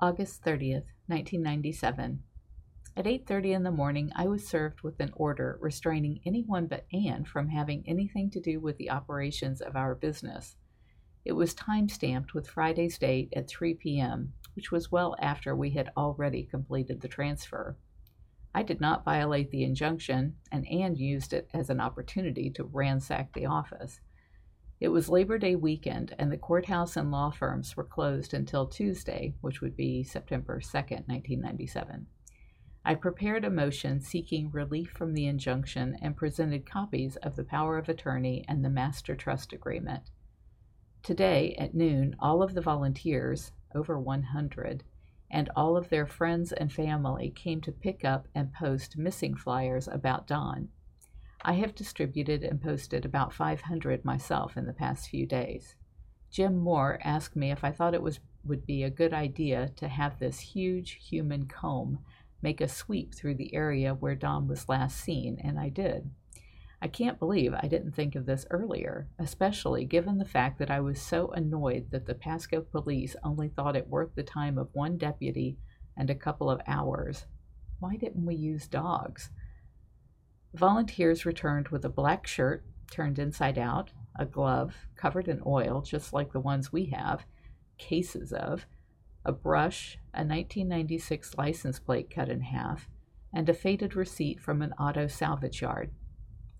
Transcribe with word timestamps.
August 0.00 0.44
30th, 0.44 0.86
1997. 1.08 2.22
At 2.96 3.04
8:30 3.04 3.52
in 3.52 3.62
the 3.64 3.72
morning, 3.72 4.12
I 4.14 4.28
was 4.28 4.46
served 4.46 4.82
with 4.82 5.00
an 5.00 5.10
order 5.16 5.58
restraining 5.60 6.20
anyone 6.24 6.68
but 6.68 6.86
Anne 6.92 7.24
from 7.24 7.48
having 7.48 7.82
anything 7.84 8.30
to 8.30 8.40
do 8.40 8.60
with 8.60 8.76
the 8.76 8.90
operations 8.90 9.60
of 9.60 9.74
our 9.74 9.96
business. 9.96 10.56
It 11.24 11.32
was 11.32 11.52
time-stamped 11.52 12.32
with 12.32 12.46
Friday's 12.46 12.96
date 12.96 13.32
at 13.34 13.48
3 13.48 13.74
p.m., 13.74 14.34
which 14.54 14.70
was 14.70 14.92
well 14.92 15.16
after 15.18 15.56
we 15.56 15.70
had 15.70 15.90
already 15.96 16.44
completed 16.44 17.00
the 17.00 17.08
transfer. 17.08 17.76
I 18.54 18.62
did 18.62 18.80
not 18.80 19.04
violate 19.04 19.50
the 19.50 19.64
injunction, 19.64 20.36
and 20.52 20.64
Anne 20.68 20.94
used 20.94 21.32
it 21.32 21.50
as 21.52 21.70
an 21.70 21.80
opportunity 21.80 22.50
to 22.50 22.62
ransack 22.62 23.32
the 23.32 23.46
office. 23.46 23.98
It 24.80 24.90
was 24.90 25.08
Labor 25.08 25.38
Day 25.38 25.56
weekend, 25.56 26.14
and 26.20 26.30
the 26.30 26.38
courthouse 26.38 26.96
and 26.96 27.10
law 27.10 27.30
firms 27.30 27.76
were 27.76 27.82
closed 27.82 28.32
until 28.32 28.68
Tuesday, 28.68 29.34
which 29.40 29.60
would 29.60 29.76
be 29.76 30.04
September 30.04 30.60
2nd, 30.60 31.08
1997. 31.08 32.06
I 32.84 32.94
prepared 32.94 33.44
a 33.44 33.50
motion 33.50 34.00
seeking 34.00 34.52
relief 34.52 34.90
from 34.90 35.14
the 35.14 35.26
injunction 35.26 35.96
and 36.00 36.16
presented 36.16 36.64
copies 36.64 37.16
of 37.16 37.34
the 37.34 37.42
power 37.42 37.76
of 37.76 37.88
attorney 37.88 38.44
and 38.46 38.64
the 38.64 38.70
master 38.70 39.16
trust 39.16 39.52
agreement. 39.52 40.10
Today, 41.02 41.56
at 41.58 41.74
noon, 41.74 42.14
all 42.20 42.40
of 42.40 42.54
the 42.54 42.60
volunteers, 42.60 43.50
over 43.74 43.98
100, 43.98 44.84
and 45.28 45.50
all 45.56 45.76
of 45.76 45.88
their 45.88 46.06
friends 46.06 46.52
and 46.52 46.72
family 46.72 47.30
came 47.30 47.60
to 47.62 47.72
pick 47.72 48.04
up 48.04 48.28
and 48.32 48.52
post 48.52 48.96
missing 48.96 49.34
flyers 49.34 49.88
about 49.88 50.28
Don. 50.28 50.68
I 51.42 51.54
have 51.54 51.74
distributed 51.74 52.42
and 52.42 52.60
posted 52.60 53.04
about 53.04 53.32
500 53.32 54.04
myself 54.04 54.56
in 54.56 54.66
the 54.66 54.72
past 54.72 55.08
few 55.08 55.26
days. 55.26 55.76
Jim 56.30 56.58
Moore 56.58 56.98
asked 57.02 57.36
me 57.36 57.50
if 57.50 57.64
I 57.64 57.70
thought 57.70 57.94
it 57.94 58.02
was 58.02 58.20
would 58.44 58.66
be 58.66 58.82
a 58.82 58.90
good 58.90 59.12
idea 59.12 59.70
to 59.76 59.88
have 59.88 60.18
this 60.18 60.40
huge 60.40 60.98
human 61.08 61.46
comb 61.46 61.98
make 62.40 62.60
a 62.60 62.68
sweep 62.68 63.14
through 63.14 63.34
the 63.34 63.54
area 63.54 63.94
where 63.94 64.14
Don 64.14 64.48
was 64.48 64.68
last 64.68 64.98
seen, 64.98 65.38
and 65.42 65.58
I 65.58 65.68
did. 65.68 66.10
I 66.80 66.88
can't 66.88 67.18
believe 67.18 67.52
I 67.54 67.66
didn't 67.66 67.92
think 67.92 68.14
of 68.14 68.26
this 68.26 68.46
earlier, 68.50 69.08
especially 69.18 69.84
given 69.84 70.18
the 70.18 70.24
fact 70.24 70.58
that 70.60 70.70
I 70.70 70.80
was 70.80 71.00
so 71.00 71.28
annoyed 71.32 71.90
that 71.90 72.06
the 72.06 72.14
Pasco 72.14 72.60
police 72.60 73.16
only 73.24 73.48
thought 73.48 73.76
it 73.76 73.88
worth 73.88 74.14
the 74.14 74.22
time 74.22 74.58
of 74.58 74.68
one 74.72 74.96
deputy 74.96 75.58
and 75.96 76.08
a 76.08 76.14
couple 76.14 76.48
of 76.48 76.60
hours. 76.66 77.26
Why 77.80 77.96
didn't 77.96 78.24
we 78.24 78.36
use 78.36 78.68
dogs? 78.68 79.30
Volunteers 80.54 81.26
returned 81.26 81.68
with 81.68 81.84
a 81.84 81.90
black 81.90 82.26
shirt 82.26 82.64
turned 82.90 83.18
inside 83.18 83.58
out, 83.58 83.92
a 84.16 84.24
glove 84.24 84.74
covered 84.96 85.28
in 85.28 85.42
oil, 85.46 85.82
just 85.82 86.12
like 86.12 86.32
the 86.32 86.40
ones 86.40 86.72
we 86.72 86.86
have, 86.86 87.26
cases 87.76 88.32
of, 88.32 88.66
a 89.24 89.32
brush, 89.32 89.98
a 90.14 90.24
1996 90.24 91.36
license 91.36 91.78
plate 91.78 92.10
cut 92.10 92.28
in 92.28 92.40
half, 92.40 92.88
and 93.32 93.48
a 93.48 93.54
faded 93.54 93.94
receipt 93.94 94.40
from 94.40 94.62
an 94.62 94.72
auto 94.72 95.06
salvage 95.06 95.60
yard. 95.60 95.90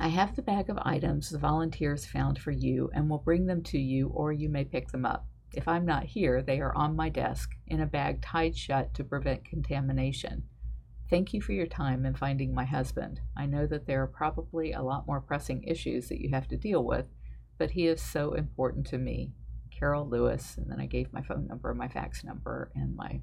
I 0.00 0.08
have 0.08 0.34
the 0.34 0.42
bag 0.42 0.68
of 0.68 0.76
items 0.82 1.30
the 1.30 1.38
volunteers 1.38 2.04
found 2.04 2.40
for 2.40 2.50
you 2.50 2.90
and 2.92 3.08
will 3.08 3.18
bring 3.18 3.46
them 3.46 3.62
to 3.62 3.78
you 3.78 4.08
or 4.08 4.32
you 4.32 4.48
may 4.48 4.64
pick 4.64 4.88
them 4.88 5.06
up. 5.06 5.28
If 5.52 5.68
I'm 5.68 5.86
not 5.86 6.02
here, 6.02 6.42
they 6.42 6.60
are 6.60 6.76
on 6.76 6.96
my 6.96 7.08
desk 7.08 7.52
in 7.68 7.80
a 7.80 7.86
bag 7.86 8.20
tied 8.20 8.56
shut 8.56 8.94
to 8.94 9.04
prevent 9.04 9.44
contamination. 9.44 10.42
Thank 11.08 11.32
you 11.32 11.40
for 11.40 11.52
your 11.52 11.68
time 11.68 12.04
in 12.04 12.16
finding 12.16 12.52
my 12.52 12.64
husband. 12.64 13.20
I 13.36 13.46
know 13.46 13.64
that 13.68 13.86
there 13.86 14.02
are 14.02 14.08
probably 14.08 14.72
a 14.72 14.82
lot 14.82 15.06
more 15.06 15.20
pressing 15.20 15.62
issues 15.62 16.08
that 16.08 16.20
you 16.20 16.30
have 16.30 16.48
to 16.48 16.56
deal 16.56 16.82
with, 16.82 17.06
but 17.58 17.70
he 17.70 17.86
is 17.86 18.02
so 18.02 18.32
important 18.32 18.88
to 18.88 18.98
me. 18.98 19.34
Carole 19.70 20.08
Lewis, 20.08 20.56
and 20.56 20.68
then 20.68 20.80
I 20.80 20.86
gave 20.86 21.12
my 21.12 21.22
phone 21.22 21.46
number, 21.46 21.72
my 21.72 21.86
fax 21.86 22.24
number, 22.24 22.72
and 22.74 22.96
my 22.96 23.20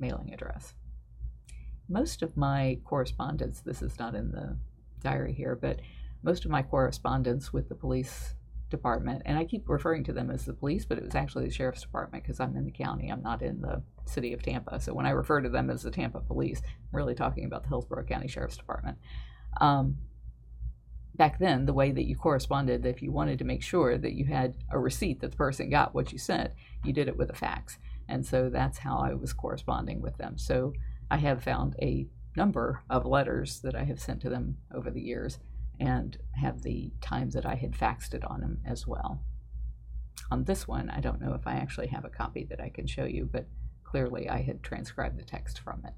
mailing 0.00 0.34
address 0.34 0.74
most 1.88 2.22
of 2.22 2.36
my 2.36 2.78
correspondence, 2.84 3.60
this 3.60 3.82
is 3.82 3.98
not 3.98 4.14
in 4.14 4.30
the 4.30 4.56
diary 5.02 5.32
here, 5.32 5.56
but 5.56 5.80
most 6.22 6.44
of 6.44 6.50
my 6.50 6.62
correspondence 6.62 7.52
with 7.52 7.68
the 7.68 7.74
police 7.74 8.34
department, 8.70 9.22
and 9.24 9.38
I 9.38 9.44
keep 9.44 9.68
referring 9.68 10.04
to 10.04 10.12
them 10.12 10.30
as 10.30 10.44
the 10.44 10.52
police, 10.52 10.84
but 10.84 10.98
it 10.98 11.04
was 11.04 11.14
actually 11.14 11.46
the 11.46 11.52
sheriff's 11.52 11.82
department 11.82 12.24
because 12.24 12.40
I'm 12.40 12.56
in 12.56 12.66
the 12.66 12.70
county, 12.70 13.08
I'm 13.08 13.22
not 13.22 13.42
in 13.42 13.60
the 13.60 13.82
city 14.04 14.32
of 14.32 14.42
Tampa. 14.42 14.80
So 14.80 14.92
when 14.92 15.06
I 15.06 15.10
refer 15.10 15.40
to 15.40 15.48
them 15.48 15.70
as 15.70 15.82
the 15.82 15.90
Tampa 15.90 16.20
police, 16.20 16.60
I'm 16.64 16.96
really 16.96 17.14
talking 17.14 17.44
about 17.44 17.62
the 17.62 17.70
Hillsborough 17.70 18.04
County 18.04 18.28
Sheriff's 18.28 18.56
Department. 18.56 18.98
Um, 19.60 19.96
back 21.14 21.38
then, 21.38 21.64
the 21.64 21.72
way 21.72 21.90
that 21.92 22.06
you 22.06 22.16
corresponded, 22.16 22.84
if 22.84 23.00
you 23.02 23.10
wanted 23.10 23.38
to 23.38 23.44
make 23.44 23.62
sure 23.62 23.96
that 23.96 24.12
you 24.12 24.26
had 24.26 24.54
a 24.70 24.78
receipt 24.78 25.20
that 25.20 25.30
the 25.30 25.36
person 25.36 25.70
got 25.70 25.94
what 25.94 26.12
you 26.12 26.18
sent, 26.18 26.52
you 26.84 26.92
did 26.92 27.08
it 27.08 27.16
with 27.16 27.30
a 27.30 27.34
fax. 27.34 27.78
And 28.08 28.24
so 28.24 28.50
that's 28.50 28.78
how 28.78 28.98
I 28.98 29.14
was 29.14 29.32
corresponding 29.32 30.00
with 30.00 30.16
them. 30.18 30.38
So 30.38 30.72
I 31.10 31.16
have 31.18 31.42
found 31.42 31.74
a 31.80 32.08
number 32.36 32.82
of 32.88 33.06
letters 33.06 33.60
that 33.60 33.74
I 33.74 33.84
have 33.84 34.00
sent 34.00 34.20
to 34.22 34.30
them 34.30 34.58
over 34.74 34.90
the 34.90 35.00
years 35.00 35.38
and 35.80 36.16
have 36.32 36.62
the 36.62 36.92
time 37.00 37.30
that 37.30 37.46
I 37.46 37.54
had 37.54 37.72
faxed 37.72 38.14
it 38.14 38.24
on 38.24 38.40
them 38.40 38.60
as 38.66 38.86
well. 38.86 39.22
On 40.30 40.44
this 40.44 40.68
one, 40.68 40.90
I 40.90 41.00
don't 41.00 41.20
know 41.20 41.34
if 41.34 41.46
I 41.46 41.54
actually 41.54 41.86
have 41.88 42.04
a 42.04 42.10
copy 42.10 42.44
that 42.50 42.60
I 42.60 42.68
can 42.68 42.86
show 42.86 43.04
you, 43.04 43.28
but 43.30 43.46
clearly 43.84 44.28
I 44.28 44.42
had 44.42 44.62
transcribed 44.62 45.18
the 45.18 45.24
text 45.24 45.60
from 45.60 45.82
it. 45.84 45.94